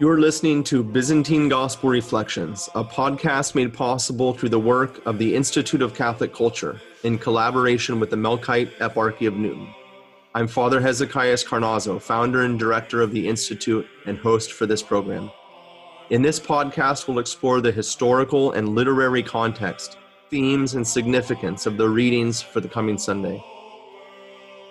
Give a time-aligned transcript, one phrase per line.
[0.00, 5.36] You're listening to Byzantine Gospel Reflections, a podcast made possible through the work of the
[5.36, 9.68] Institute of Catholic Culture in collaboration with the Melkite Eparchy of Newton.
[10.34, 15.30] I'm Father Hezekiah Carnazzo, founder and director of the Institute and host for this program.
[16.08, 19.98] In this podcast, we'll explore the historical and literary context,
[20.30, 23.44] themes, and significance of the readings for the coming Sunday.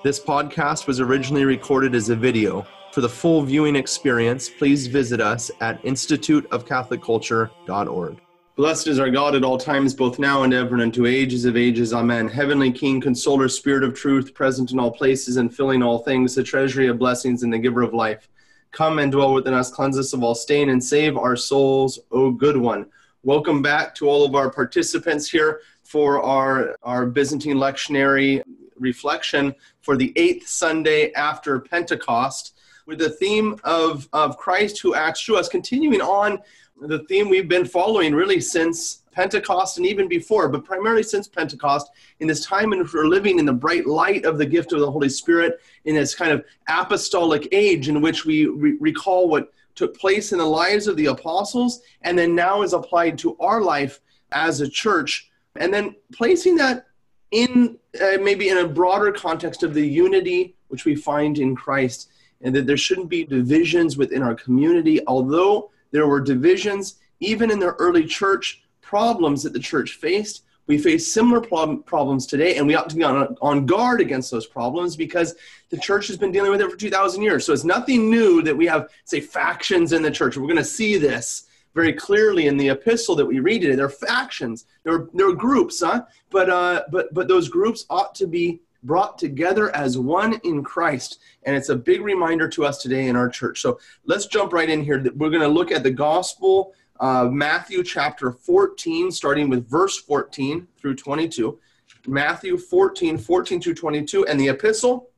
[0.04, 5.22] This podcast was originally recorded as a video for the full viewing experience, please visit
[5.22, 8.22] us at instituteofcatholicculture.org.
[8.56, 11.56] Blessed is our God at all times, both now and ever, and unto ages of
[11.56, 11.94] ages.
[11.94, 12.28] Amen.
[12.28, 16.44] Heavenly King, consoler, Spirit of truth, present in all places and filling all things, the
[16.44, 18.28] treasury of blessings and the giver of life.
[18.72, 22.32] Come and dwell within us, cleanse us of all stain, and save our souls, O
[22.32, 22.88] good one.
[23.24, 28.44] Welcome back to all of our participants here for our, our Byzantine lectionary
[28.78, 32.59] reflection for the eighth Sunday after Pentecost
[32.90, 36.40] with the theme of, of Christ who acts through us, continuing on
[36.82, 41.92] the theme we've been following really since Pentecost and even before, but primarily since Pentecost,
[42.20, 44.80] in this time in which we're living in the bright light of the gift of
[44.80, 49.54] the Holy Spirit, in this kind of apostolic age in which we re- recall what
[49.76, 53.62] took place in the lives of the apostles and then now is applied to our
[53.62, 54.00] life
[54.32, 56.88] as a church, and then placing that
[57.30, 62.10] in uh, maybe in a broader context of the unity which we find in Christ
[62.42, 65.06] and that there shouldn't be divisions within our community.
[65.08, 70.78] Although there were divisions, even in the early church, problems that the church faced, we
[70.78, 74.46] face similar problem, problems today, and we ought to be on, on guard against those
[74.46, 75.36] problems because
[75.70, 77.44] the church has been dealing with it for 2,000 years.
[77.44, 80.38] So it's nothing new that we have, say, factions in the church.
[80.38, 83.76] We're going to see this very clearly in the epistle that we read today.
[83.76, 86.04] There are factions, there are, there are groups, huh?
[86.30, 91.20] But, uh, but, but those groups ought to be brought together as one in Christ.
[91.44, 93.62] And it's a big reminder to us today in our church.
[93.62, 95.04] So let's jump right in here.
[95.16, 100.68] We're going to look at the gospel, uh, Matthew chapter 14, starting with verse 14
[100.78, 101.60] through 22.
[102.08, 105.10] Matthew 14, 14 through 22, and the epistle,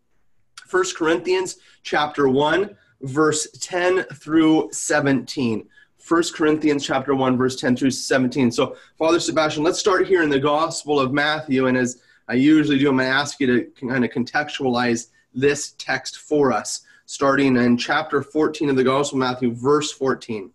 [0.70, 5.68] 1 Corinthians chapter 1, verse 10 through 17.
[6.08, 8.52] 1 Corinthians chapter 1, verse 10 through 17.
[8.52, 11.68] So, Father Sebastian, let's start here in the Gospel of Matthew.
[11.68, 12.88] And as I usually do.
[12.88, 17.76] I'm going to ask you to kind of contextualize this text for us, starting in
[17.76, 20.50] chapter 14 of the Gospel of Matthew, verse 14.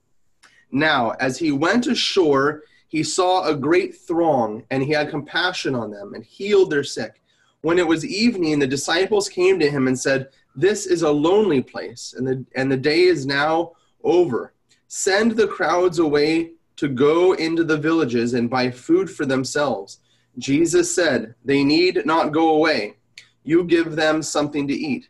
[0.72, 5.90] Now, as he went ashore, he saw a great throng, and he had compassion on
[5.90, 7.20] them and healed their sick.
[7.60, 11.60] When it was evening, the disciples came to him and said, This is a lonely
[11.60, 13.72] place, and the, and the day is now
[14.02, 14.54] over.
[14.88, 20.00] Send the crowds away to go into the villages and buy food for themselves.
[20.38, 22.96] Jesus said, They need not go away.
[23.42, 25.08] You give them something to eat.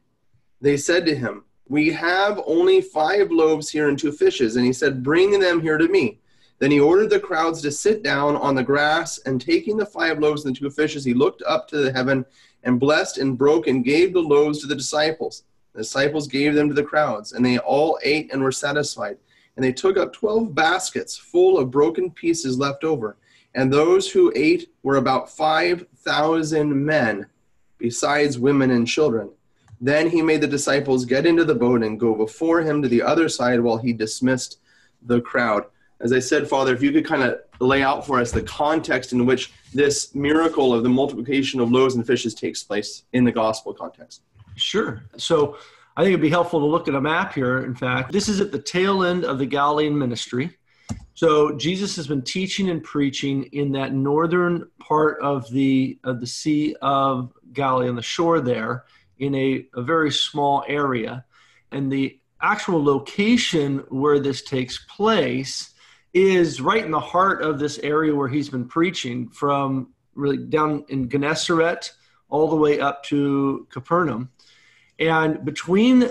[0.61, 4.57] They said to him, We have only five loaves here and two fishes.
[4.57, 6.21] And he said, Bring them here to me.
[6.59, 10.19] Then he ordered the crowds to sit down on the grass, and taking the five
[10.21, 12.25] loaves and the two fishes, he looked up to the heaven
[12.63, 15.43] and blessed and broke and gave the loaves to the disciples.
[15.75, 19.19] The disciples gave them to the crowds, and they all ate and were satisfied.
[19.57, 23.17] And they took up twelve baskets full of broken pieces left over
[23.57, 27.27] and those who ate were about 5,000 men,
[27.79, 29.31] besides women and children.
[29.81, 33.03] Then he made the disciples get into the boat and go before him to the
[33.03, 34.59] other side while he dismissed
[35.03, 35.65] the crowd.
[36.01, 39.13] As I said, Father, if you could kind of lay out for us the context
[39.13, 43.33] in which this miracle of the multiplication of loaves and fishes takes place in the
[43.33, 44.23] gospel context.
[44.57, 45.03] Sure.
[45.17, 45.57] So
[45.97, 47.65] I think it'd be helpful to look at a map here.
[47.65, 50.59] In fact, this is at the tail end of the Galilean ministry.
[51.17, 56.27] So Jesus has been teaching and preaching in that northern part of the of the
[56.27, 58.85] Sea of Galilee on the shore there
[59.19, 61.25] in a, a very small area.
[61.73, 65.73] And the actual location where this takes place
[66.13, 70.85] is right in the heart of this area where he's been preaching from really down
[70.91, 71.93] in Gennesaret
[72.29, 74.29] all the way up to Capernaum.
[74.99, 76.11] And between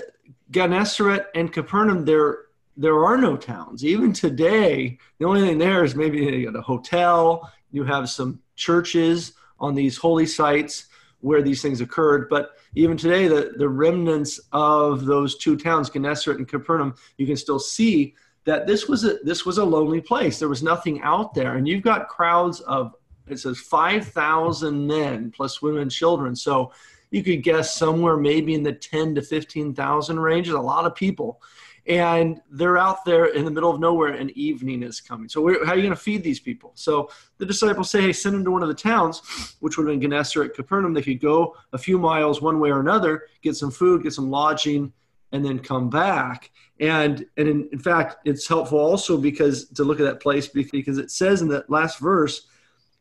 [0.49, 2.44] Gennesaret and Capernaum, there
[2.77, 3.85] there are no towns.
[3.85, 9.75] Even today, the only thing there is maybe a hotel, you have some churches on
[9.75, 10.87] these holy sites
[11.21, 12.29] where these things occurred.
[12.29, 17.37] But even today, the, the remnants of those two towns, Gennesaret and Capernaum, you can
[17.37, 18.13] still see
[18.43, 20.37] that this was a this was a lonely place.
[20.37, 21.55] There was nothing out there.
[21.55, 22.93] And you've got crowds of
[23.27, 26.35] it says 5,000 men plus women and children.
[26.35, 26.71] So
[27.09, 30.45] you could guess somewhere maybe in the 10 to 15,000 range.
[30.45, 31.41] There's a lot of people
[31.87, 35.71] and they're out there in the middle of nowhere and evening is coming so how
[35.71, 38.51] are you going to feed these people so the disciples say hey send them to
[38.51, 41.97] one of the towns which would have been gennesaret capernaum they could go a few
[41.97, 44.91] miles one way or another get some food get some lodging
[45.35, 46.51] and then come back.
[46.79, 50.97] And and in, in, fact, it's helpful also because to look at that place because
[50.97, 52.47] it says in that last verse,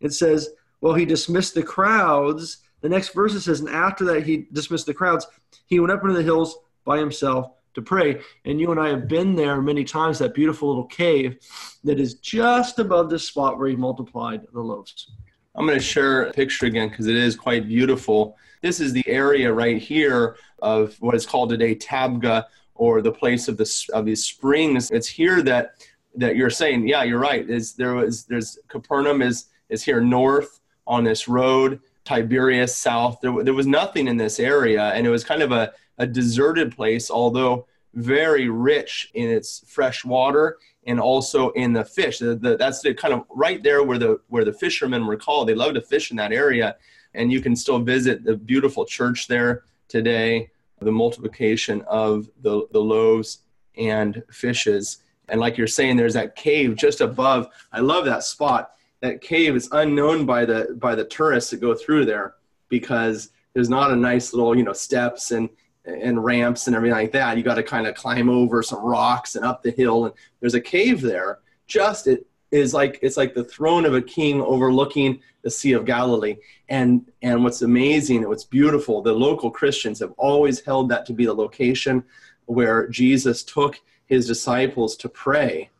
[0.00, 4.24] it says, "Well, he dismissed the crowds." The next verse it says, "And after that,
[4.24, 5.26] he dismissed the crowds.
[5.66, 9.08] He went up into the hills by himself to pray." And you and I have
[9.08, 10.18] been there many times.
[10.18, 11.38] That beautiful little cave
[11.84, 15.10] that is just above the spot where he multiplied the loaves.
[15.54, 18.36] I'm going to share a picture again because it is quite beautiful.
[18.60, 23.46] This is the area right here of what is called today Tabgha or the place
[23.46, 24.90] of the of these springs.
[24.90, 25.74] It's here that
[26.16, 27.48] that you're saying, yeah, you're right.
[27.48, 33.18] Is there was there's Capernaum is is here north on this road, Tiberias south.
[33.22, 36.74] There, there was nothing in this area, and it was kind of a, a deserted
[36.74, 42.18] place, although very rich in its fresh water and also in the fish.
[42.18, 45.48] The, the, that's the kind of right there where the where the fishermen were called.
[45.48, 46.76] They love to fish in that area,
[47.14, 50.50] and you can still visit the beautiful church there today.
[50.80, 53.38] The multiplication of the, the loaves
[53.78, 54.98] and fishes.
[55.28, 57.48] And like you're saying, there's that cave just above.
[57.72, 58.72] I love that spot.
[59.00, 62.34] That cave is unknown by the by the tourists that go through there
[62.68, 65.48] because there's not a nice little you know steps and
[65.84, 67.36] and ramps and everything like that.
[67.36, 70.06] You got to kind of climb over some rocks and up the hill.
[70.06, 71.40] And there's a cave there.
[71.66, 75.84] Just it is like it's like the throne of a king overlooking the Sea of
[75.84, 76.36] Galilee.
[76.68, 81.12] And and what's amazing and what's beautiful, the local Christians have always held that to
[81.12, 82.04] be the location
[82.46, 85.70] where Jesus took his disciples to pray.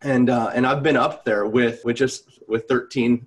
[0.00, 3.26] And uh, and I've been up there with with just with 13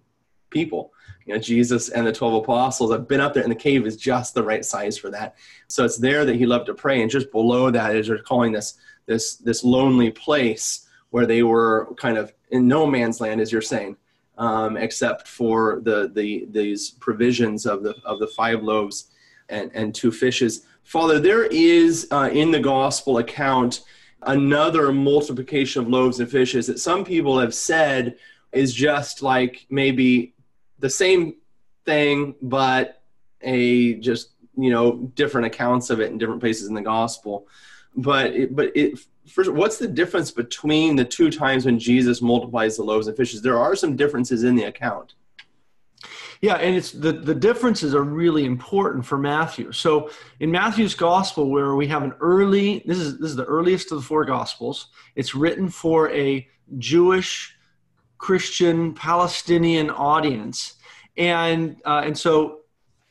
[0.49, 0.91] people
[1.25, 3.97] you know jesus and the 12 apostles i've been up there and the cave is
[3.97, 5.35] just the right size for that.
[5.67, 8.51] So it's there that he loved to pray and just below that is they're calling
[8.51, 8.75] this
[9.05, 13.61] this this lonely place where they were kind of in no man's land as you're
[13.61, 13.97] saying
[14.37, 19.11] um, except for the the these provisions of the of the five loaves
[19.49, 20.65] and and two fishes.
[20.83, 23.81] Father there is uh, in the gospel account
[24.23, 28.17] another multiplication of loaves and fishes that some people have said
[28.51, 30.33] is just like maybe
[30.85, 31.33] the same
[31.83, 33.01] thing, but
[33.41, 37.47] a just you know different accounts of it in different places in the gospel.
[37.95, 42.77] But it, but it first, what's the difference between the two times when Jesus multiplies
[42.77, 43.41] the loaves and fishes?
[43.41, 45.15] There are some differences in the account.
[46.39, 49.71] Yeah, and it's the, the differences are really important for Matthew.
[49.71, 53.91] So in Matthew's gospel, where we have an early this is this is the earliest
[53.91, 54.89] of the four gospels.
[55.15, 56.47] It's written for a
[56.77, 57.55] Jewish
[58.17, 60.74] Christian Palestinian audience,
[61.17, 62.59] and uh, and so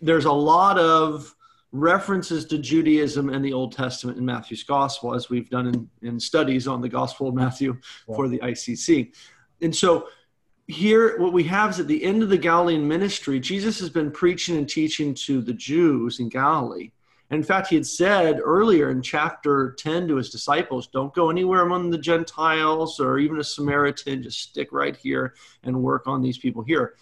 [0.00, 1.34] there's a lot of
[1.72, 6.20] references to Judaism and the Old Testament in Matthew's Gospel, as we've done in, in
[6.20, 7.76] studies on the Gospel of Matthew
[8.08, 8.14] yeah.
[8.14, 9.12] for the ICC,
[9.60, 10.08] and so
[10.66, 14.10] here what we have is at the end of the Galilean ministry, Jesus has been
[14.10, 16.90] preaching and teaching to the Jews in Galilee
[17.30, 21.30] And in fact, he had said earlier in chapter 10 to his disciples, Don't go
[21.30, 25.34] anywhere among the Gentiles or even a Samaritan, just stick right here
[25.64, 26.94] and work on these people here.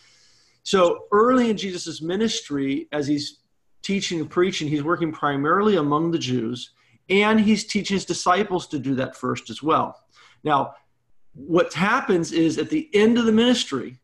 [0.63, 3.41] So early in Jesus' ministry, as he's
[3.83, 6.71] teaching and preaching, he's working primarily among the Jews,
[7.09, 10.01] and he's teaching his disciples to do that first as well.
[10.45, 10.75] Now,
[11.35, 13.99] what happens is at the end of the ministry,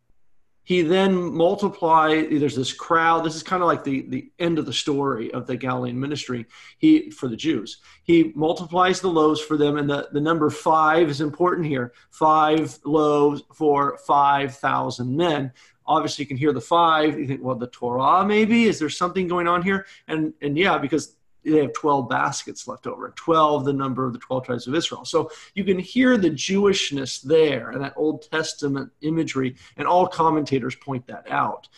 [0.68, 4.66] he then multiply there's this crowd this is kind of like the the end of
[4.66, 6.44] the story of the galilean ministry
[6.76, 11.08] he for the jews he multiplies the loaves for them and the, the number five
[11.08, 15.50] is important here five loaves for 5000 men
[15.88, 19.26] obviously you can hear the five you think well the torah maybe is there something
[19.26, 19.86] going on here?
[20.06, 24.18] And and yeah because they have 12 baskets left over 12 the number of the
[24.18, 25.04] 12 tribes of israel.
[25.04, 30.76] So you can hear the jewishness there and that old testament imagery and all commentators
[30.76, 31.68] point that out.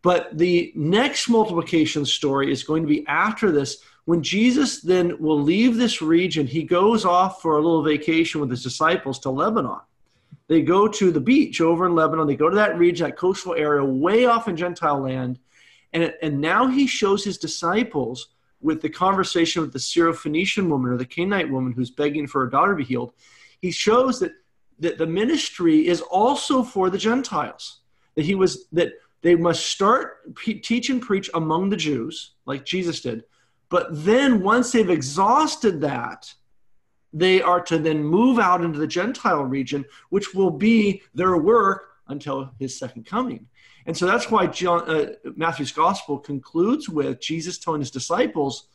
[0.00, 5.40] But the next multiplication story is going to be after this when jesus then will
[5.40, 6.46] leave this region.
[6.46, 9.80] He goes off for a little vacation with his disciples to lebanon
[10.48, 13.54] they go to the beach over in lebanon they go to that region that coastal
[13.54, 15.38] area way off in gentile land
[15.92, 18.28] and, and now he shows his disciples
[18.62, 22.50] with the conversation with the Syrophoenician woman or the Canaanite woman who's begging for her
[22.50, 23.12] daughter to be healed,
[23.60, 24.32] he shows that,
[24.78, 27.80] that the ministry is also for the Gentiles.
[28.14, 33.00] That he was that they must start teach and preach among the Jews, like Jesus
[33.00, 33.24] did.
[33.68, 36.32] But then once they've exhausted that,
[37.12, 41.90] they are to then move out into the Gentile region, which will be their work
[42.08, 43.46] until his second coming.
[43.86, 48.68] And so that's why John, uh, Matthew's gospel concludes with Jesus telling his disciples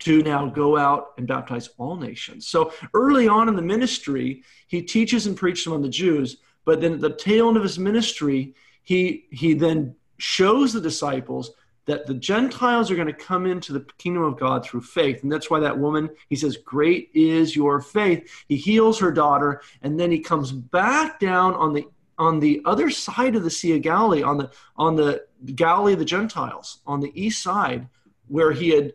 [0.00, 2.46] to now go out and baptize all nations.
[2.46, 6.94] So early on in the ministry, he teaches and preaches among the Jews, but then
[6.94, 11.52] at the tail end of his ministry, he he then shows the disciples
[11.88, 15.22] that the Gentiles are going to come into the kingdom of God through faith.
[15.22, 18.30] And that's why that woman, he says, Great is your faith.
[18.46, 22.90] He heals her daughter, and then he comes back down on the on the other
[22.90, 27.00] side of the Sea of Galilee, on the on the Galilee of the Gentiles, on
[27.00, 27.88] the east side,
[28.26, 28.92] where he had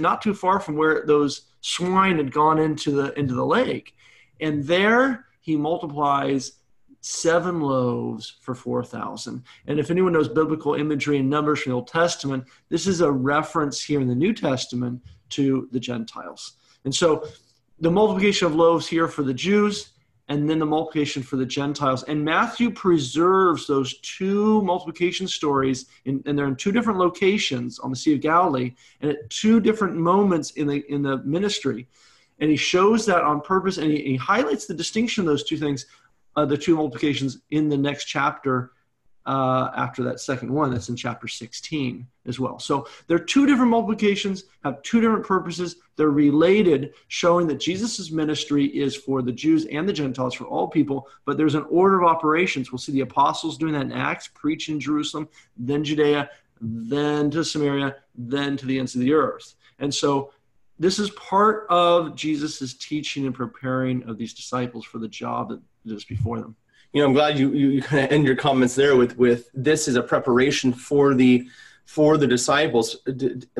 [0.00, 3.94] not too far from where those swine had gone into the into the lake.
[4.40, 6.54] And there he multiplies
[7.02, 9.42] seven loaves for 4,000.
[9.66, 13.10] And if anyone knows biblical imagery and numbers from the Old Testament, this is a
[13.10, 16.52] reference here in the New Testament to the Gentiles.
[16.84, 17.26] And so
[17.80, 19.90] the multiplication of loaves here for the Jews
[20.28, 22.04] and then the multiplication for the Gentiles.
[22.04, 27.90] And Matthew preserves those two multiplication stories, in, and they're in two different locations on
[27.90, 31.88] the Sea of Galilee and at two different moments in the, in the ministry.
[32.38, 35.58] And he shows that on purpose and he, he highlights the distinction of those two
[35.58, 35.86] things
[36.36, 38.72] uh, the two multiplications in the next chapter
[39.26, 40.70] uh, after that second one.
[40.70, 42.58] That's in chapter 16 as well.
[42.58, 45.76] So there are two different multiplications, have two different purposes.
[45.96, 50.68] They're related, showing that Jesus' ministry is for the Jews and the Gentiles, for all
[50.68, 52.72] people, but there's an order of operations.
[52.72, 57.44] We'll see the apostles doing that in Acts, preach in Jerusalem, then Judea, then to
[57.44, 59.54] Samaria, then to the ends of the earth.
[59.78, 60.32] And so
[60.78, 65.60] this is part of Jesus' teaching and preparing of these disciples for the job that
[65.84, 66.56] is before them.
[66.92, 69.48] You know, I'm glad you, you, you kind of end your comments there with, with
[69.54, 71.48] this is a preparation for the
[71.84, 72.96] for the disciples,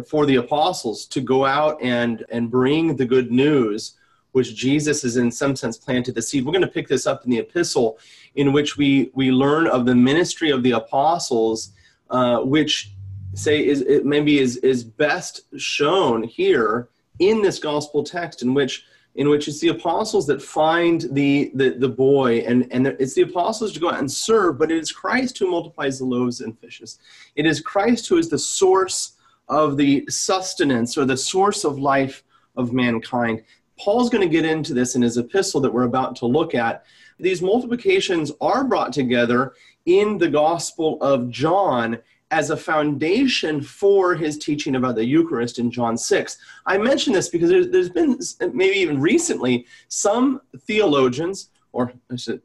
[0.09, 3.97] for the apostles to go out and and bring the good news,
[4.33, 6.45] which Jesus is in some sense planted the seed.
[6.45, 7.99] We're going to pick this up in the epistle,
[8.35, 11.73] in which we we learn of the ministry of the apostles,
[12.11, 12.93] uh, which
[13.35, 16.88] say is it maybe is is best shown here
[17.19, 21.71] in this gospel text in which in which it's the apostles that find the the,
[21.71, 24.90] the boy and and it's the apostles to go out and serve but it is
[24.90, 26.99] christ who multiplies the loaves and fishes.
[27.37, 29.16] It is christ who is the source
[29.49, 32.25] of the sustenance or the source of life
[32.57, 33.42] of mankind.
[33.78, 36.85] Paul's going to get into this in his epistle that we're about to look at.
[37.19, 39.54] These multiplications are brought together
[39.87, 41.99] in the gospel of john
[42.33, 46.39] as a foundation for his teaching about the Eucharist in John 6.
[46.65, 48.19] I mention this because there's, there's been,
[48.55, 51.93] maybe even recently, some theologians, or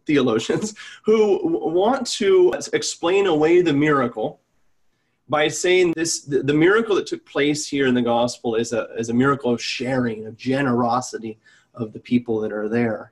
[0.05, 0.75] theologians,
[1.05, 4.41] who want to explain away the miracle
[5.29, 9.09] by saying this the, miracle that took place here in the gospel is a, is
[9.09, 11.37] a miracle of sharing, of generosity
[11.73, 13.11] of the people that are there.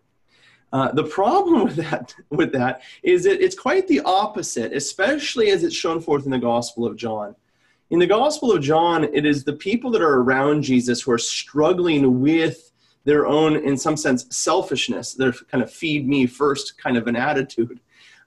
[0.75, 5.63] Uh, the problem with that, with that is that it's quite the opposite, especially as
[5.63, 7.33] it's shown forth in the Gospel of John.
[7.91, 11.17] In the Gospel of John, it is the people that are around Jesus who are
[11.17, 12.73] struggling with
[13.05, 17.15] their own, in some sense, selfishness, their kind of feed me first kind of an
[17.15, 17.79] attitude.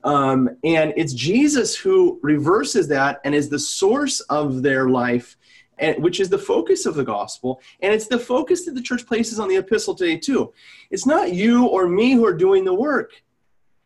[0.02, 5.37] Um, and it's Jesus who reverses that and is the source of their life
[5.78, 7.61] and, which is the focus of the gospel.
[7.80, 10.52] And it's the focus that the church places on the epistle today, too.
[10.90, 13.12] It's not you or me who are doing the work.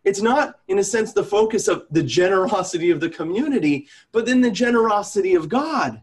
[0.04, 4.40] It's not, in a sense, the focus of the generosity of the community, but then
[4.40, 6.02] the generosity of God,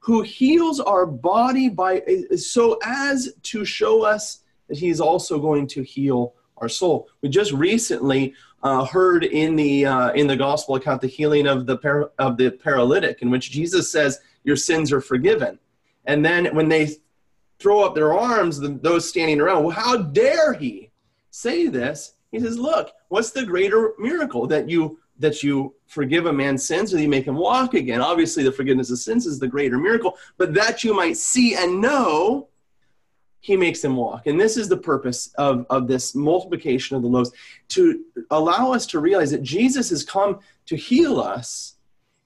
[0.00, 2.02] who heals our body by
[2.36, 7.08] so as to show us that He is also going to heal our soul.
[7.20, 11.66] We just recently uh, heard in the uh, in the gospel account the healing of
[11.66, 15.58] the par- of the paralytic, in which Jesus says, your sins are forgiven.
[16.06, 16.96] And then when they
[17.58, 20.90] throw up their arms, the, those standing around, well, how dare he
[21.30, 22.14] say this?
[22.30, 26.92] He says, look, what's the greater miracle that you that you forgive a man's sins
[26.92, 28.00] or that you make him walk again?
[28.00, 31.80] Obviously, the forgiveness of sins is the greater miracle, but that you might see and
[31.80, 32.48] know
[33.44, 34.26] he makes them walk.
[34.26, 37.30] And this is the purpose of, of this multiplication of the loaves
[37.68, 41.74] to allow us to realize that Jesus has come to heal us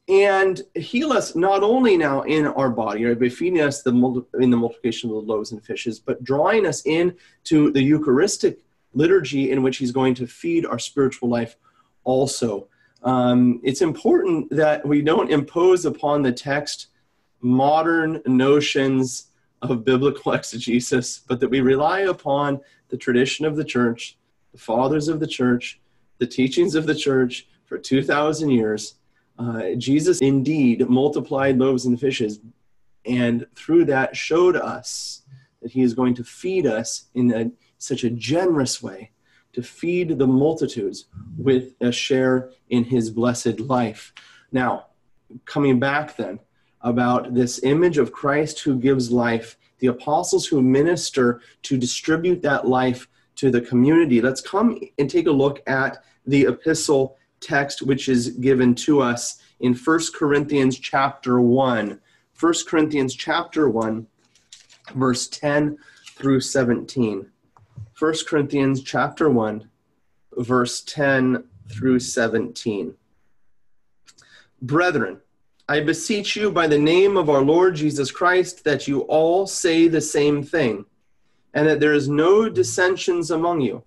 [0.09, 3.91] and heal us not only now in our body, right, by feeding us the
[4.39, 8.61] in the multiplication of the loaves and fishes, but drawing us in to the Eucharistic
[8.95, 11.57] liturgy in which He's going to feed our spiritual life
[12.05, 12.69] also.
[13.03, 16.87] Um, it's important that we don't impose upon the text
[17.41, 19.28] modern notions
[19.63, 24.17] of biblical exegesis, but that we rely upon the tradition of the church,
[24.53, 25.81] the fathers of the church,
[26.19, 28.95] the teachings of the church for 2,000 years
[29.39, 32.41] uh, Jesus indeed multiplied loaves and fishes,
[33.07, 35.23] and through that showed us
[35.63, 39.13] that he is going to feed us in a, such a generous way,
[39.53, 44.13] to feed the multitudes with a share in his blessed life.
[44.51, 44.87] Now,
[45.45, 46.41] coming back then
[46.83, 52.67] about this image of Christ who gives life, the apostles who minister to distribute that
[52.67, 54.21] life to the community.
[54.21, 59.41] Let's come and take a look at the epistle text which is given to us
[59.61, 62.01] in 1 Corinthians chapter 1,
[62.39, 64.07] 1 Corinthians chapter 1,
[64.95, 65.79] verse 10
[66.15, 67.31] through 17.
[67.99, 69.69] 1 Corinthians chapter 1,
[70.37, 72.95] verse 10 through 17.
[74.61, 75.21] Brethren,
[75.69, 79.87] I beseech you by the name of our Lord Jesus Christ that you all say
[79.87, 80.87] the same thing,
[81.53, 83.85] and that there is no dissensions among you,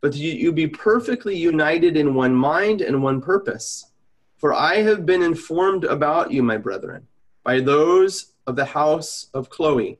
[0.00, 3.92] but you, you be perfectly united in one mind and one purpose.
[4.36, 7.06] For I have been informed about you, my brethren
[7.44, 9.98] by those of the house of Chloe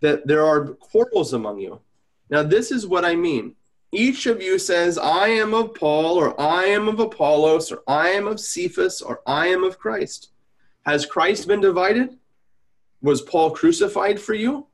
[0.00, 1.80] that there are quarrels among you.
[2.30, 3.54] Now, this is what I mean.
[3.92, 8.10] Each of you says, I am of Paul, or I am of Apollos, or I
[8.10, 10.30] am of Cephas, or I am of Christ.
[10.86, 12.18] Has Christ been divided?
[13.02, 14.66] Was Paul crucified for you?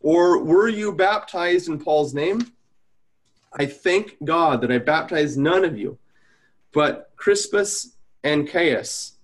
[0.00, 2.52] Or were you baptized in Paul's name?
[3.52, 5.98] I thank God that I baptized none of you,
[6.72, 9.18] but Crispus and Caius,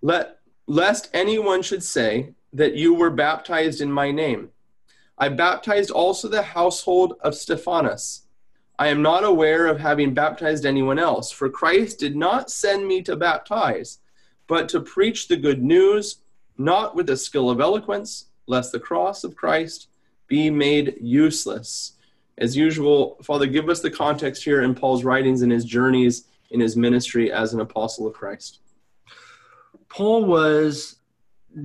[0.00, 4.50] Let lest anyone should say that you were baptized in my name.
[5.18, 8.22] I baptized also the household of Stephanas.
[8.78, 13.02] I am not aware of having baptized anyone else, for Christ did not send me
[13.02, 13.98] to baptize,
[14.46, 16.18] but to preach the good news,
[16.58, 19.88] not with the skill of eloquence, lest the cross of Christ
[20.26, 21.92] be made useless.
[22.38, 26.60] As usual, Father, give us the context here in Paul's writings and his journeys in
[26.60, 28.60] his ministry as an apostle of Christ.
[29.88, 30.96] Paul was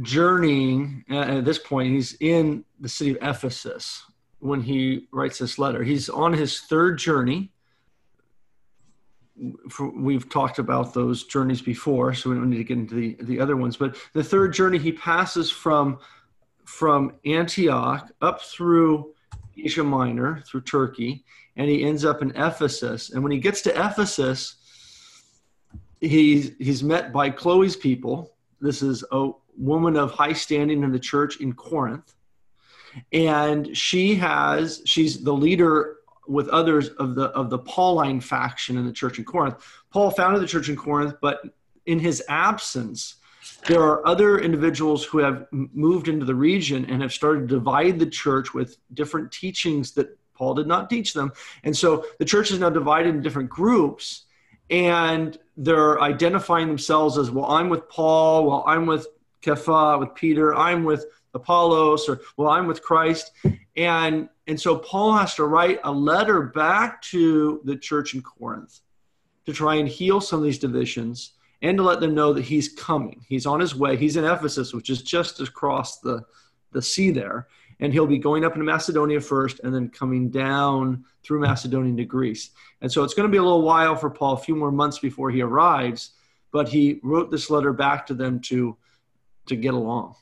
[0.01, 1.93] journeying uh, at this point.
[1.93, 4.03] He's in the city of Ephesus
[4.39, 5.83] when he writes this letter.
[5.83, 7.51] He's on his third journey.
[9.93, 13.39] We've talked about those journeys before, so we don't need to get into the, the
[13.39, 13.77] other ones.
[13.77, 15.99] But the third journey, he passes from
[16.65, 19.13] from Antioch up through
[19.57, 21.23] Asia Minor, through Turkey,
[21.55, 23.11] and he ends up in Ephesus.
[23.11, 24.55] And when he gets to Ephesus,
[26.01, 28.33] he's he's met by Chloe's people.
[28.59, 32.15] This is a woman of high standing in the church in Corinth,
[33.11, 35.96] and she has she's the leader
[36.27, 39.55] with others of the of the Pauline faction in the church in Corinth.
[39.91, 41.41] Paul founded the church in Corinth, but
[41.85, 43.15] in his absence,
[43.67, 47.97] there are other individuals who have moved into the region and have started to divide
[47.99, 51.31] the church with different teachings that Paul did not teach them.
[51.63, 54.25] And so the church is now divided in different groups
[54.69, 59.07] and they're identifying themselves as well i'm with paul well i'm with
[59.41, 61.05] Kepha, with peter i'm with
[61.37, 63.31] apollos or well i'm with christ
[63.75, 68.81] and and so paul has to write a letter back to the church in corinth
[69.45, 72.69] to try and heal some of these divisions and to let them know that he's
[72.69, 76.23] coming he's on his way he's in ephesus which is just across the
[76.71, 77.47] the sea there
[77.79, 82.05] and he'll be going up into Macedonia first and then coming down through Macedonia to
[82.05, 82.51] Greece.
[82.81, 84.99] And so it's going to be a little while for Paul, a few more months
[84.99, 86.11] before he arrives,
[86.51, 88.77] but he wrote this letter back to them to
[89.47, 90.15] to get along.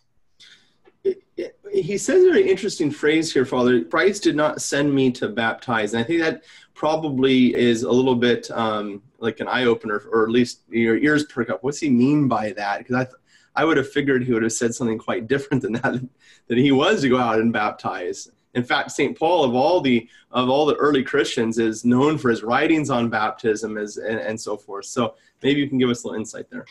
[1.71, 3.83] He says a very interesting phrase here, Father.
[3.83, 5.93] Christ did not send me to baptize.
[5.93, 10.23] And I think that probably is a little bit um, like an eye opener, or
[10.23, 11.63] at least your ears perk up.
[11.63, 12.79] What's he mean by that?
[12.79, 13.15] Because I, th-
[13.55, 16.01] I would have figured he would have said something quite different than that,
[16.47, 18.29] that he was to go out and baptize.
[18.53, 19.17] In fact, St.
[19.17, 23.09] Paul of all the of all the early Christians is known for his writings on
[23.09, 24.85] baptism as, and, and so forth.
[24.85, 26.65] So maybe you can give us a little insight there.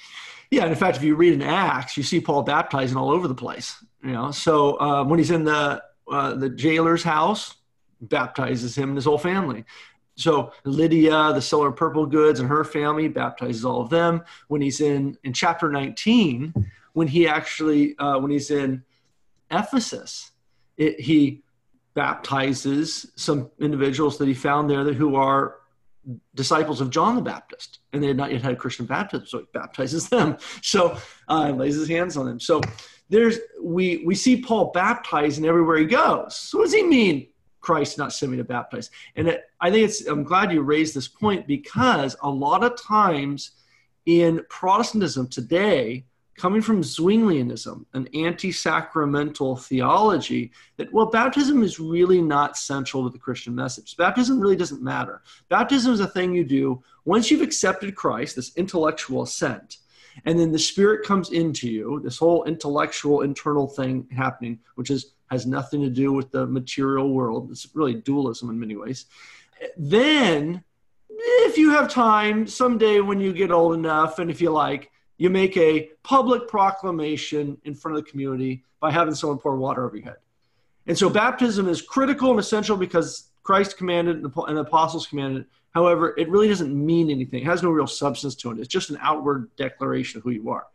[0.51, 3.29] Yeah, and in fact, if you read in Acts, you see Paul baptizing all over
[3.29, 3.83] the place.
[4.05, 7.55] You know, so uh, when he's in the uh, the jailer's house,
[8.03, 9.65] baptizes him and his whole family.
[10.17, 14.23] So Lydia, the seller of purple goods, and her family baptizes all of them.
[14.49, 16.53] When he's in in chapter 19,
[16.93, 18.85] when he actually uh, when he's in
[19.51, 20.33] Ephesus,
[20.77, 21.43] it, he
[21.95, 25.57] baptizes some individuals that he found there that who are
[26.35, 29.47] disciples of John the Baptist, and they had not yet had Christian baptism, so he
[29.55, 30.37] baptizes them.
[30.63, 32.39] So uh, lays his hands on them.
[32.39, 32.61] So
[33.09, 36.37] there's we we see Paul baptizing everywhere he goes.
[36.37, 37.29] So what does he mean?
[37.61, 38.91] Christ not sending me to baptize.
[39.17, 42.81] And it, I think it's, I'm glad you raised this point because a lot of
[42.81, 43.53] times
[44.05, 46.05] in Protestantism today,
[46.37, 53.11] coming from Zwinglianism, an anti sacramental theology, that, well, baptism is really not central to
[53.11, 53.97] the Christian message.
[53.97, 55.23] Baptism really doesn't matter.
[55.49, 59.79] Baptism is a thing you do once you've accepted Christ, this intellectual assent,
[60.25, 65.13] and then the Spirit comes into you, this whole intellectual internal thing happening, which is
[65.31, 67.51] has nothing to do with the material world.
[67.51, 69.07] It's really dualism in many ways.
[69.77, 70.63] Then,
[71.09, 75.31] if you have time, someday when you get old enough, and if you like, you
[75.31, 79.97] make a public proclamation in front of the community by having someone pour water over
[79.97, 80.17] your head.
[80.87, 85.47] And so baptism is critical and essential because Christ commanded and the apostles commanded.
[85.75, 87.43] However, it really doesn't mean anything.
[87.43, 88.59] It has no real substance to it.
[88.59, 90.67] It's just an outward declaration of who you are.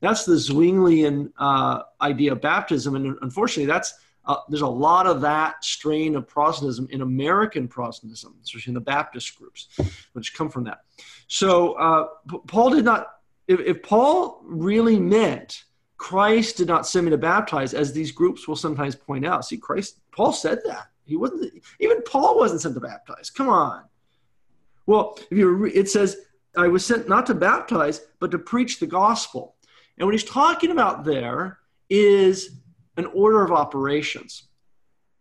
[0.00, 3.94] that's the Zwinglian uh, idea of baptism, and unfortunately, that's
[4.26, 8.80] uh, there's a lot of that strain of Protestantism in American Protestantism, especially in the
[8.80, 9.68] Baptist groups,
[10.14, 10.80] which come from that.
[11.26, 12.06] So uh,
[12.46, 13.08] Paul did not.
[13.46, 15.64] If, if Paul really meant
[15.98, 19.44] Christ did not send me to baptize, as these groups will sometimes point out.
[19.44, 21.52] See, Christ, Paul said that he wasn't.
[21.80, 23.30] Even Paul wasn't sent to baptize.
[23.30, 23.84] Come on.
[24.86, 26.16] Well, if you it says
[26.56, 29.56] I was sent not to baptize, but to preach the gospel.
[29.98, 32.60] And what he's talking about there is
[32.96, 34.44] an order of operations.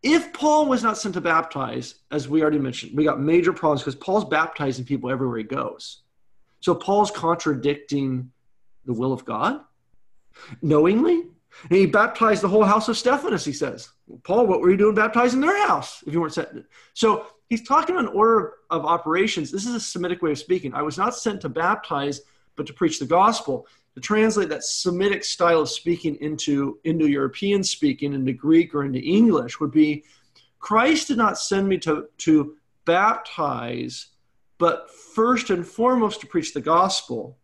[0.02, 3.82] If Paul was not sent to baptize, as we already mentioned, we got major problems
[3.82, 6.02] because Paul's baptizing people everywhere he goes.
[6.60, 8.32] So Paul's contradicting
[8.86, 9.62] the will of God
[10.62, 11.23] knowingly.
[11.69, 13.89] And he baptized the whole house of Stephanas, he says.
[14.23, 16.65] Paul, what were you doing baptizing their house if you weren't sent?
[16.93, 19.52] So he's talking on order of operations.
[19.52, 20.74] This is a Semitic way of speaking.
[20.74, 22.22] I was not sent to baptize,
[22.56, 28.13] but to preach the gospel to translate that Semitic style of speaking into Indo-European speaking,
[28.13, 30.04] into Greek or into English, would be
[30.58, 34.08] Christ did not send me to, to baptize,
[34.58, 37.38] but first and foremost to preach the gospel.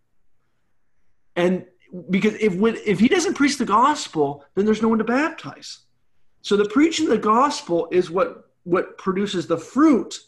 [1.35, 1.67] And
[2.09, 2.55] because if,
[2.87, 5.81] if he doesn't preach the gospel, then there's no one to baptize.
[6.41, 10.19] So the preaching of the gospel is what, what produces the fruit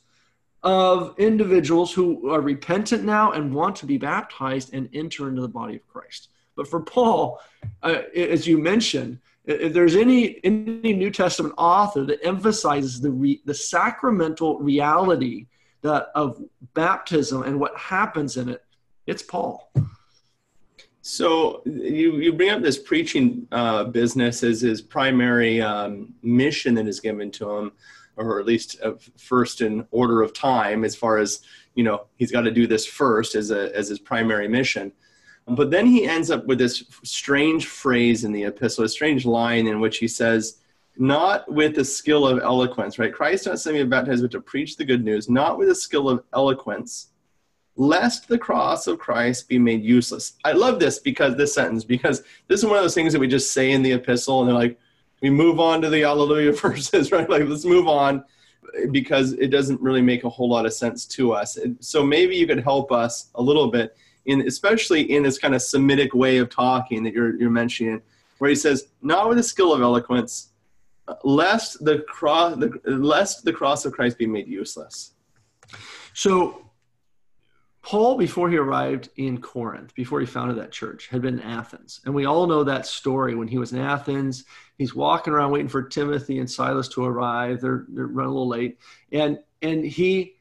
[0.64, 5.48] of individuals who are repentant now and want to be baptized and enter into the
[5.48, 6.30] body of Christ.
[6.56, 7.40] But for Paul,
[7.82, 13.42] uh, as you mentioned, if there's any any New Testament author that emphasizes the re,
[13.46, 15.48] the sacramental reality
[15.82, 16.40] that of
[16.74, 18.64] baptism and what happens in it,
[19.08, 19.72] it's Paul.
[21.02, 26.88] So you you bring up this preaching uh, business as his primary um, mission that
[26.88, 27.72] is given to him
[28.28, 31.42] or at least uh, first in order of time as far as
[31.76, 34.92] you know he's got to do this first as a as his primary mission.
[35.48, 39.68] But then he ends up with this strange phrase in the epistle a strange line
[39.68, 40.60] in which he says
[40.98, 43.14] not with the skill of eloquence right?
[43.14, 45.76] Christ not sent me to baptize but to preach the good news not with the
[45.76, 47.08] skill of eloquence
[47.76, 50.34] lest the cross of christ be made useless.
[50.44, 53.28] I love this because this sentence because this is one of those things that we
[53.28, 54.78] just say in the epistle and they're like
[55.22, 57.30] we move on to the Alleluia verses, right?
[57.30, 58.24] Like let's move on
[58.92, 61.58] because it doesn't really make a whole lot of sense to us.
[61.80, 65.62] So maybe you could help us a little bit in, especially in this kind of
[65.62, 68.02] Semitic way of talking that you're you're mentioning,
[68.38, 70.50] where he says, "Not with the skill of eloquence,
[71.24, 75.14] lest the cross, the, lest the cross of Christ be made useless."
[76.14, 76.71] So
[77.84, 82.00] Paul, before he arrived in Corinth, before he founded that church, had been in Athens.
[82.06, 83.34] And we all know that story.
[83.34, 84.46] When he was in Athens,
[84.78, 87.60] he's walking around waiting for Timothy and Silas to arrive.
[87.60, 88.78] They're, they're running a little late.
[89.12, 90.36] And, and he,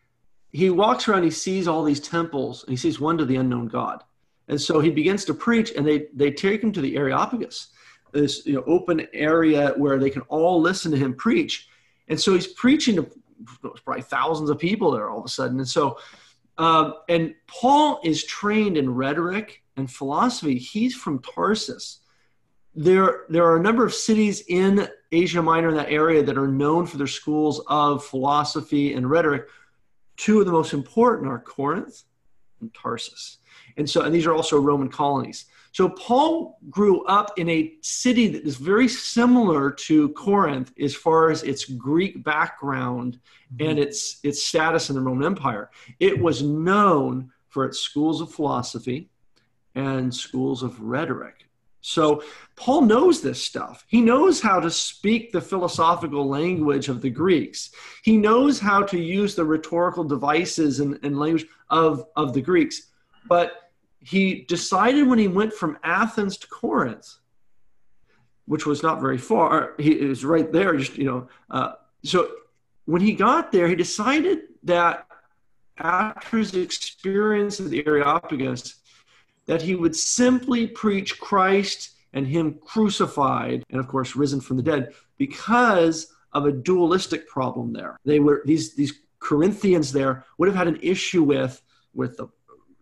[0.53, 3.69] he walks around, he sees all these temples, and he sees one to the unknown
[3.69, 4.05] God.
[4.49, 7.69] And so he begins to preach, and they, they take him to the Areopagus,
[8.13, 11.69] this you know, open area where they can all listen to him preach.
[12.09, 13.11] And so he's preaching to
[13.85, 15.59] probably thousands of people there all of a sudden.
[15.59, 15.99] And so
[16.61, 20.59] um, and Paul is trained in rhetoric and philosophy.
[20.59, 22.01] He's from Tarsus.
[22.75, 26.47] There, there are a number of cities in Asia Minor in that area that are
[26.47, 29.47] known for their schools of philosophy and rhetoric.
[30.19, 32.03] Two of the most important are Corinth
[32.61, 33.39] and Tarsus.
[33.79, 35.47] And so, and these are also Roman colonies.
[35.73, 41.31] So Paul grew up in a city that is very similar to Corinth as far
[41.31, 43.21] as its Greek background
[43.59, 43.79] and mm-hmm.
[43.79, 45.71] its its status in the Roman Empire.
[46.01, 49.11] It was known for its schools of philosophy
[49.75, 51.47] and schools of rhetoric.
[51.83, 52.23] So
[52.57, 53.85] Paul knows this stuff.
[53.89, 57.71] He knows how to speak the philosophical language of the Greeks.
[58.03, 62.91] He knows how to use the rhetorical devices and, and language of, of the Greeks.
[63.27, 63.70] But
[64.01, 67.17] he decided when he went from Athens to Corinth,
[68.47, 71.29] which was not very far, he was right there, just, you know.
[71.51, 72.31] Uh, so
[72.87, 75.07] when he got there, he decided that
[75.79, 78.77] after his experience at the Areopagus,
[79.47, 84.63] that he would simply preach Christ and him crucified and of course risen from the
[84.63, 87.99] dead because of a dualistic problem there.
[88.05, 91.63] They were these these Corinthians there would have had an issue with
[91.95, 92.29] with the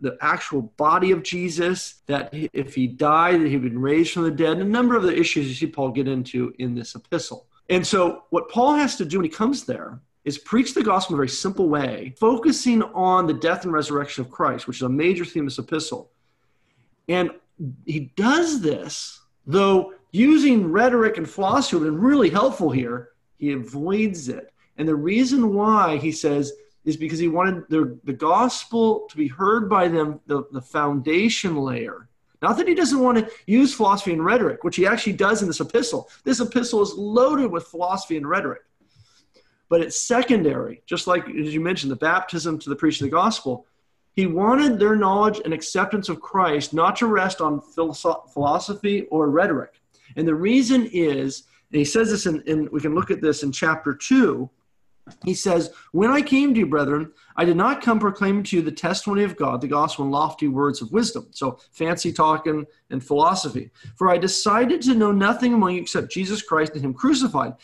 [0.00, 4.30] the actual body of Jesus, that if he died, that he'd been raised from the
[4.30, 7.46] dead, and a number of the issues you see Paul get into in this epistle.
[7.68, 11.14] And so, what Paul has to do when he comes there is preach the gospel
[11.14, 14.82] in a very simple way, focusing on the death and resurrection of Christ, which is
[14.82, 16.10] a major theme of this epistle.
[17.08, 17.30] And
[17.86, 24.28] he does this, though using rhetoric and philosophy have been really helpful here, he avoids
[24.28, 24.52] it.
[24.76, 26.52] And the reason why he says,
[26.88, 31.54] is because he wanted the, the gospel to be heard by them, the, the foundation
[31.54, 32.08] layer,
[32.40, 35.48] Not that he doesn't want to use philosophy and rhetoric, which he actually does in
[35.48, 36.08] this epistle.
[36.24, 38.62] This epistle is loaded with philosophy and rhetoric.
[39.68, 43.16] But it's secondary, just like as you mentioned, the baptism to the preaching of the
[43.16, 43.66] gospel.
[44.14, 49.82] He wanted their knowledge and acceptance of Christ not to rest on philosophy or rhetoric.
[50.16, 53.42] And the reason is, and he says this in, in we can look at this
[53.42, 54.48] in chapter 2,
[55.24, 58.62] he says, When I came to you, brethren, I did not come proclaiming to you
[58.62, 61.28] the testimony of God, the gospel, and lofty words of wisdom.
[61.30, 63.70] So fancy talking and philosophy.
[63.96, 67.54] For I decided to know nothing among you except Jesus Christ and Him crucified.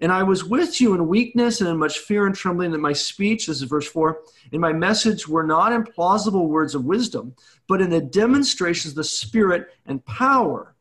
[0.00, 2.92] And I was with you in weakness and in much fear and trembling that my
[2.92, 4.20] speech, this is verse 4,
[4.52, 7.34] and my message were not in plausible words of wisdom,
[7.68, 10.74] but in the demonstrations of the Spirit and power.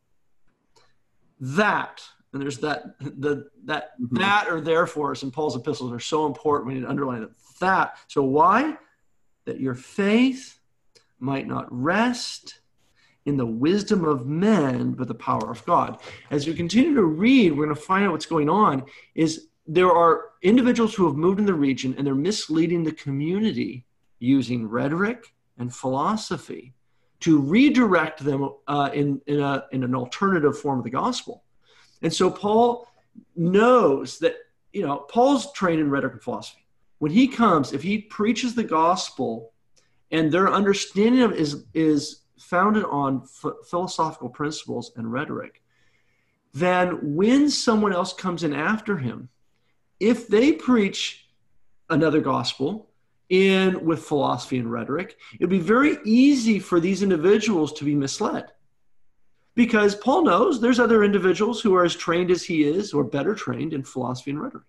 [1.39, 2.01] That
[2.33, 4.17] and there's that the that mm-hmm.
[4.17, 6.67] that or therefore in Paul's epistles are so important.
[6.67, 7.31] We need to underline that.
[7.59, 7.97] That.
[8.07, 8.77] So why?
[9.45, 10.59] That your faith
[11.19, 12.59] might not rest
[13.25, 15.99] in the wisdom of men, but the power of God.
[16.29, 18.83] As we continue to read, we're going to find out what's going on.
[19.15, 23.85] Is there are individuals who have moved in the region and they're misleading the community
[24.19, 26.73] using rhetoric and philosophy
[27.21, 31.43] to redirect them uh, in, in, a, in an alternative form of the gospel.
[32.03, 32.87] And so Paul
[33.35, 34.35] knows that,
[34.73, 36.65] you know, Paul's trained in rhetoric and philosophy.
[36.99, 39.53] When he comes, if he preaches the gospel
[40.11, 45.61] and their understanding of is is founded on f- philosophical principles and rhetoric,
[46.53, 49.29] then when someone else comes in after him,
[49.99, 51.27] if they preach
[51.89, 52.89] another gospel
[53.29, 58.51] in with philosophy and rhetoric, it'd be very easy for these individuals to be misled
[59.55, 63.35] because Paul knows there's other individuals who are as trained as he is or better
[63.35, 64.65] trained in philosophy and rhetoric.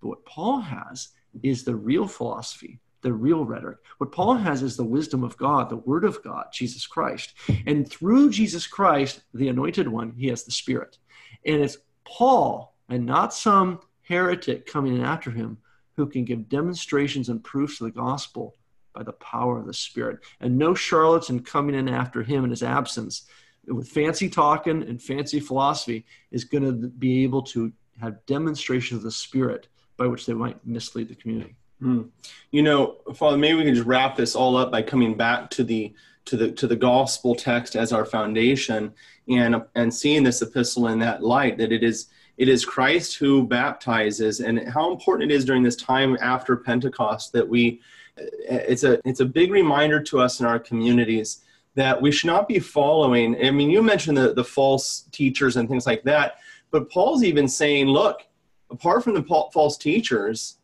[0.00, 1.08] But what Paul has
[1.42, 3.78] is the real philosophy, the real rhetoric.
[3.98, 7.34] What Paul has is the wisdom of God, the word of God, Jesus Christ.
[7.66, 10.98] And through Jesus Christ, the anointed one, he has the spirit.
[11.44, 15.58] And it's Paul and not some heretic coming in after him
[15.96, 18.54] who can give demonstrations and proofs of the gospel
[18.94, 20.20] by the power of the spirit.
[20.40, 23.26] And no charlatan coming in after him in his absence
[23.68, 29.04] with fancy talking and fancy philosophy is going to be able to have demonstrations of
[29.04, 31.54] the spirit by which they might mislead the community.
[31.82, 32.08] Mm.
[32.50, 35.64] You know, Father, maybe we can just wrap this all up by coming back to
[35.64, 35.94] the
[36.26, 38.92] to the to the gospel text as our foundation
[39.28, 43.46] and and seeing this epistle in that light that it is it is Christ who
[43.46, 47.80] baptizes and how important it is during this time after Pentecost that we
[48.16, 51.43] it's a it's a big reminder to us in our communities
[51.74, 53.44] that we should not be following.
[53.44, 56.38] I mean, you mentioned the, the false teachers and things like that,
[56.70, 58.22] but Paul's even saying, look,
[58.70, 60.58] apart from the false teachers,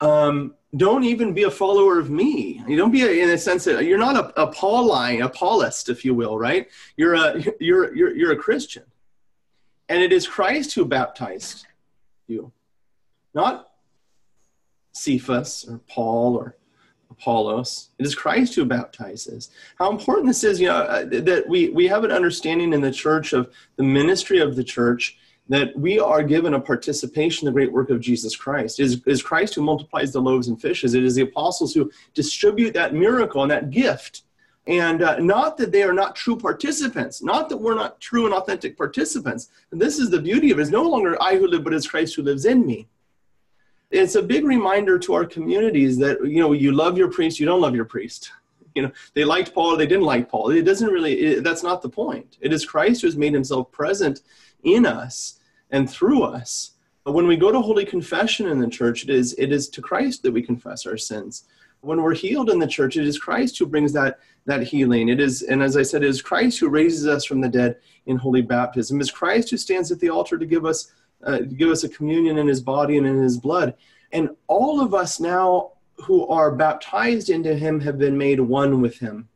[0.00, 2.62] um, don't even be a follower of me.
[2.66, 5.88] You don't be a, in a sense that you're not a, a Pauline, a Paulist,
[5.88, 6.68] if you will, right?
[6.96, 8.84] You're a you're you're you're a Christian,
[9.88, 11.66] and it is Christ who baptized
[12.26, 12.52] you,
[13.34, 13.70] not
[14.92, 16.56] Cephas or Paul or
[17.22, 17.90] Apollos.
[17.98, 19.50] It is Christ who baptizes.
[19.78, 22.90] How important this is, you know, uh, that we, we have an understanding in the
[22.90, 27.56] church of the ministry of the church that we are given a participation in the
[27.56, 28.80] great work of Jesus Christ.
[28.80, 30.94] It is, is Christ who multiplies the loaves and fishes.
[30.94, 34.22] It is the apostles who distribute that miracle and that gift.
[34.66, 38.34] And uh, not that they are not true participants, not that we're not true and
[38.34, 39.48] authentic participants.
[39.70, 40.62] And this is the beauty of it.
[40.62, 42.88] It's no longer I who live, but it's Christ who lives in me
[43.92, 47.46] it's a big reminder to our communities that you know you love your priest you
[47.46, 48.32] don't love your priest.
[48.74, 50.50] You know they liked paul they didn't like paul.
[50.50, 52.38] It doesn't really it, that's not the point.
[52.40, 54.22] It is christ who has made himself present
[54.64, 55.38] in us
[55.70, 56.72] and through us.
[57.04, 59.82] But when we go to holy confession in the church it is it is to
[59.82, 61.44] christ that we confess our sins.
[61.82, 65.10] When we're healed in the church it is christ who brings that that healing.
[65.10, 67.76] It is and as i said it is christ who raises us from the dead
[68.06, 68.98] in holy baptism.
[68.98, 70.92] It is christ who stands at the altar to give us
[71.24, 73.74] uh, give us a communion in his body and in his blood.
[74.12, 78.98] And all of us now who are baptized into him have been made one with
[78.98, 79.28] him.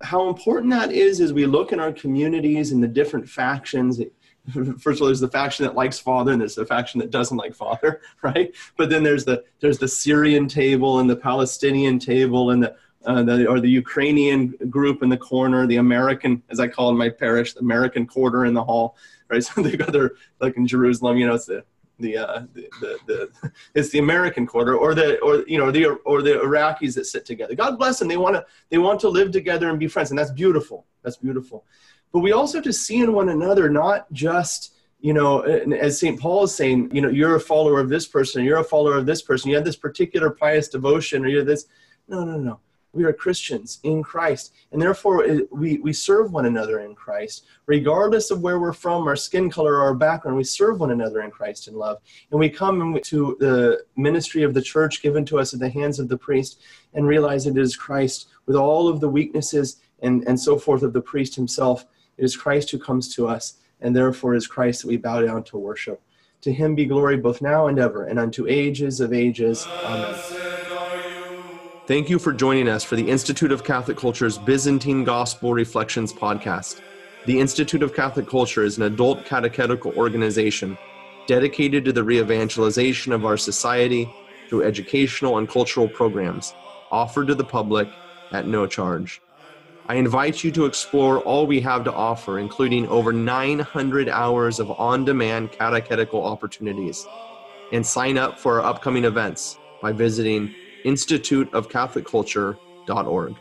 [0.00, 4.00] How important that is as we look in our communities and the different factions.
[4.78, 7.36] First of all, there's the faction that likes Father, and there's the faction that doesn't
[7.36, 8.54] like Father, right?
[8.76, 12.76] But then there's the there's the Syrian table and the Palestinian table and the
[13.08, 16.96] uh, the, or the Ukrainian group in the corner, the American, as I call in
[16.96, 18.96] my parish, the American quarter in the hall,
[19.30, 19.42] right?
[19.48, 21.64] So they got their, like in Jerusalem, you know, it's the,
[21.98, 25.86] the, uh, the, the, the, it's the American quarter or the, or, you know, the,
[25.86, 27.54] or the Iraqis that sit together.
[27.54, 28.08] God bless them.
[28.08, 30.10] They want to, they want to live together and be friends.
[30.10, 30.84] And that's beautiful.
[31.02, 31.64] That's beautiful.
[32.12, 36.20] But we also have to see in one another, not just, you know, as St.
[36.20, 39.06] Paul is saying, you know, you're a follower of this person, you're a follower of
[39.06, 41.66] this person, you have this particular pious devotion, or you're this.
[42.08, 42.60] No, no, no
[42.92, 47.44] we are Christians in Christ, and therefore we, we serve one another in Christ.
[47.66, 51.20] Regardless of where we're from, our skin color, or our background, we serve one another
[51.20, 51.98] in Christ in love.
[52.30, 55.98] And we come to the ministry of the church given to us at the hands
[55.98, 56.60] of the priest
[56.94, 60.92] and realize it is Christ with all of the weaknesses and, and so forth of
[60.92, 61.84] the priest himself.
[62.16, 65.44] It is Christ who comes to us, and therefore is Christ that we bow down
[65.44, 66.00] to worship.
[66.42, 69.66] To him be glory both now and ever, and unto ages of ages.
[69.84, 70.77] Amen.
[71.88, 76.82] Thank you for joining us for the Institute of Catholic Culture's Byzantine Gospel Reflections podcast.
[77.24, 80.76] The Institute of Catholic Culture is an adult catechetical organization
[81.26, 84.06] dedicated to the re evangelization of our society
[84.50, 86.52] through educational and cultural programs
[86.90, 87.88] offered to the public
[88.32, 89.22] at no charge.
[89.86, 94.70] I invite you to explore all we have to offer, including over 900 hours of
[94.72, 97.06] on demand catechetical opportunities,
[97.72, 103.36] and sign up for our upcoming events by visiting instituteofcatholicculture.org.